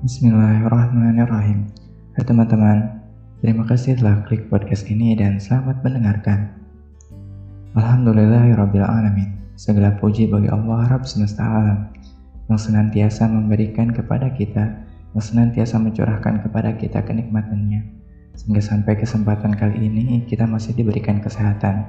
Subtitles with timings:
[0.00, 1.70] Bismillahirrahmanirrahim.
[2.16, 3.04] Hai teman-teman,
[3.44, 6.56] terima kasih telah klik podcast ini dan selamat mendengarkan.
[7.76, 9.54] Alhamdulillahirrabbilalamin.
[9.60, 11.92] Segala puji bagi Allah Rabb semesta alam
[12.50, 14.82] yang senantiasa memberikan kepada kita,
[15.14, 17.84] yang senantiasa mencurahkan kepada kita kenikmatannya.
[18.34, 21.86] Sehingga sampai kesempatan kali ini kita masih diberikan kesehatan.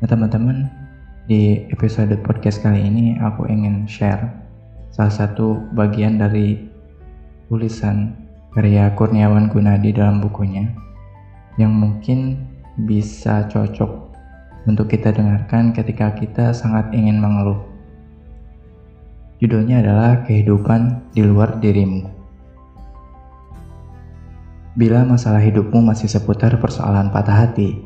[0.00, 0.70] Nah teman-teman,
[1.28, 4.41] di episode podcast kali ini aku ingin share
[4.92, 6.68] salah satu bagian dari
[7.48, 8.12] tulisan
[8.52, 10.68] karya Kurniawan Gunadi dalam bukunya
[11.56, 12.44] yang mungkin
[12.76, 14.12] bisa cocok
[14.68, 17.60] untuk kita dengarkan ketika kita sangat ingin mengeluh.
[19.42, 22.06] Judulnya adalah Kehidupan di Luar Dirimu.
[24.78, 27.82] Bila masalah hidupmu masih seputar persoalan patah hati,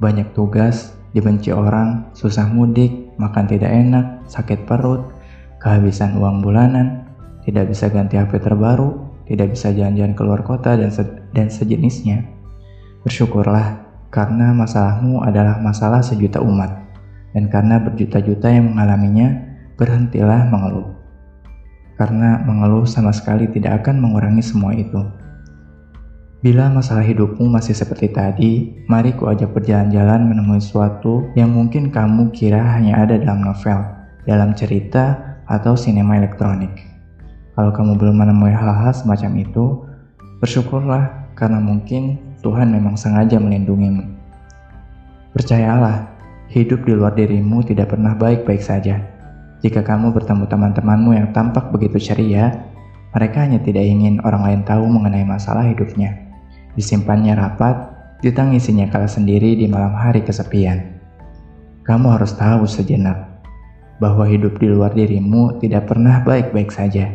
[0.00, 5.19] banyak tugas, dibenci orang, susah mudik, makan tidak enak, sakit perut,
[5.60, 7.06] kehabisan uang bulanan,
[7.44, 8.96] tidak bisa ganti HP terbaru,
[9.28, 12.26] tidak bisa jalan-jalan keluar kota dan se dan sejenisnya.
[13.06, 16.74] Bersyukurlah karena masalahmu adalah masalah sejuta umat,
[17.36, 19.38] dan karena berjuta-juta yang mengalaminya,
[19.78, 20.90] berhentilah mengeluh.
[21.94, 24.98] Karena mengeluh sama sekali tidak akan mengurangi semua itu.
[26.40, 28.52] Bila masalah hidupmu masih seperti tadi,
[28.88, 33.84] mari ku ajak berjalan-jalan menemui sesuatu yang mungkin kamu kira hanya ada dalam novel,
[34.24, 36.70] dalam cerita, atau sinema elektronik.
[37.58, 39.82] Kalau kamu belum menemui hal-hal semacam itu,
[40.38, 44.06] bersyukurlah karena mungkin Tuhan memang sengaja melindungimu.
[45.34, 46.06] Percayalah,
[46.48, 49.02] hidup di luar dirimu tidak pernah baik-baik saja.
[49.60, 52.64] Jika kamu bertemu teman-temanmu yang tampak begitu ceria,
[53.12, 56.16] mereka hanya tidak ingin orang lain tahu mengenai masalah hidupnya.
[56.78, 57.76] Disimpannya rapat,
[58.24, 60.96] ditangisinya kala sendiri di malam hari kesepian.
[61.84, 63.29] Kamu harus tahu sejenak
[64.00, 67.06] bahwa hidup di luar dirimu tidak pernah baik-baik saja.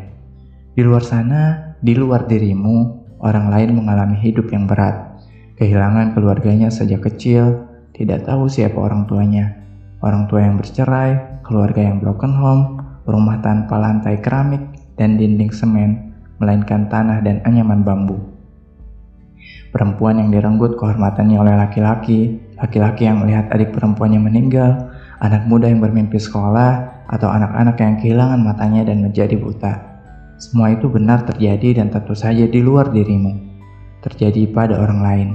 [0.78, 5.16] Di luar sana, di luar dirimu, orang lain mengalami hidup yang berat
[5.56, 7.64] Kehilangan keluarganya sejak kecil,
[7.96, 9.56] tidak tahu siapa orang tuanya.
[10.04, 12.64] Orang tua yang bercerai, keluarga yang broken home,
[13.08, 14.60] rumah tanpa lantai keramik
[15.00, 16.12] dan dinding semen,
[16.44, 18.20] melainkan tanah dan anyaman bambu.
[19.72, 24.92] Perempuan yang direnggut kehormatannya oleh laki-laki, laki-laki yang melihat adik perempuannya meninggal,
[25.24, 29.74] anak muda yang bermimpi sekolah, atau anak-anak yang kehilangan matanya dan menjadi buta.
[30.42, 33.46] Semua itu benar terjadi dan tentu saja di luar dirimu
[34.06, 35.30] terjadi pada orang lain.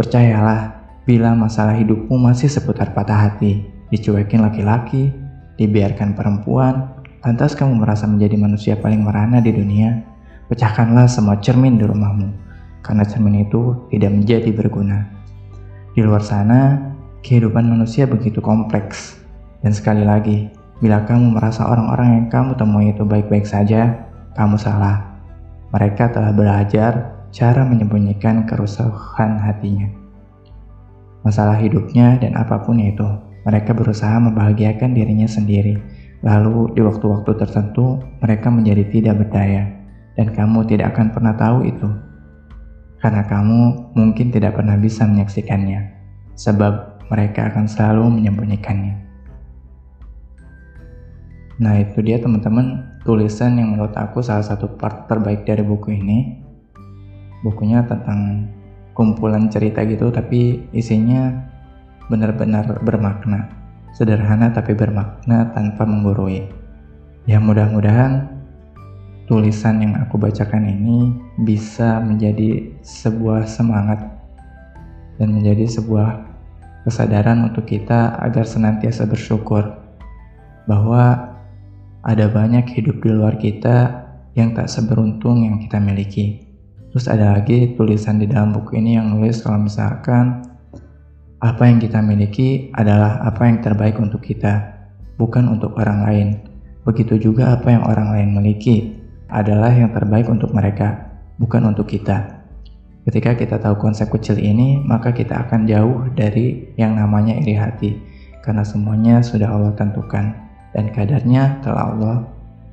[0.00, 5.12] Percayalah, bila masalah hidupmu masih seputar patah hati, dicuekin laki-laki,
[5.60, 6.88] dibiarkan perempuan,
[7.20, 10.00] lantas kamu merasa menjadi manusia paling merana di dunia,
[10.48, 12.32] pecahkanlah semua cermin di rumahmu,
[12.80, 15.04] karena cermin itu tidak menjadi berguna.
[15.92, 16.92] Di luar sana,
[17.22, 19.20] kehidupan manusia begitu kompleks.
[19.64, 20.50] Dan sekali lagi,
[20.80, 25.16] bila kamu merasa orang-orang yang kamu temui itu baik-baik saja, kamu salah.
[25.72, 29.88] Mereka telah belajar cara menyembunyikan kerusakan hatinya.
[31.24, 33.04] Masalah hidupnya dan apa pun itu,
[33.42, 35.78] mereka berusaha membahagiakan dirinya sendiri.
[36.24, 39.68] Lalu di waktu-waktu tertentu mereka menjadi tidak berdaya
[40.16, 41.88] dan kamu tidak akan pernah tahu itu.
[42.98, 45.92] Karena kamu mungkin tidak pernah bisa menyaksikannya,
[46.34, 49.06] sebab mereka akan selalu menyembunyikannya.
[51.56, 56.42] Nah itu dia teman-teman tulisan yang menurut aku salah satu part terbaik dari buku ini.
[57.40, 58.50] Bukunya tentang
[58.92, 61.32] kumpulan cerita gitu tapi isinya
[62.12, 63.48] benar-benar bermakna.
[63.96, 66.44] Sederhana tapi bermakna tanpa menggurui.
[67.24, 68.36] Ya mudah-mudahan
[69.26, 71.10] tulisan yang aku bacakan ini
[71.42, 73.98] bisa menjadi sebuah semangat
[75.16, 76.35] dan menjadi sebuah
[76.86, 79.74] kesadaran untuk kita agar senantiasa bersyukur
[80.70, 81.34] bahwa
[82.06, 84.06] ada banyak hidup di luar kita
[84.38, 86.46] yang tak seberuntung yang kita miliki.
[86.94, 90.46] Terus ada lagi tulisan di dalam buku ini yang nulis kalau misalkan
[91.42, 94.78] apa yang kita miliki adalah apa yang terbaik untuk kita,
[95.18, 96.28] bukan untuk orang lain.
[96.86, 98.94] Begitu juga apa yang orang lain miliki
[99.26, 102.35] adalah yang terbaik untuk mereka, bukan untuk kita.
[103.06, 107.94] Ketika kita tahu konsep kecil ini, maka kita akan jauh dari yang namanya iri hati,
[108.42, 110.34] karena semuanya sudah Allah tentukan,
[110.74, 112.16] dan kadarnya telah Allah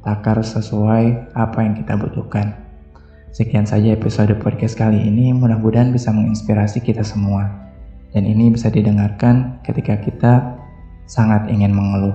[0.02, 2.58] takar sesuai apa yang kita butuhkan.
[3.30, 7.50] Sekian saja episode podcast kali ini, mudah-mudahan bisa menginspirasi kita semua.
[8.10, 10.34] Dan ini bisa didengarkan ketika kita
[11.06, 12.14] sangat ingin mengeluh.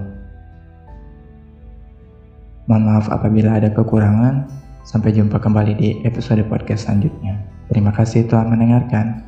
[2.66, 4.46] Mohon maaf apabila ada kekurangan.
[4.86, 7.57] Sampai jumpa kembali di episode podcast selanjutnya.
[7.68, 9.27] Terima kasih telah mendengarkan.